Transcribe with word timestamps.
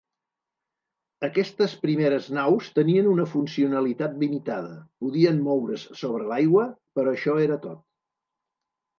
Aquestes 1.25 1.73
primeres 1.81 2.29
naus 2.37 2.69
tenien 2.79 3.09
una 3.11 3.25
funcionalitat 3.33 4.15
limitada: 4.23 4.71
podien 5.05 5.43
moure's 5.49 5.83
sobre 6.01 6.25
l'aigua, 6.31 6.65
però 7.01 7.13
això 7.13 7.37
era 7.45 7.59
tot. 7.67 7.85